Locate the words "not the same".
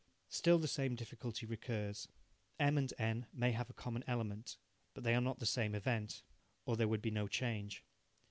5.21-5.75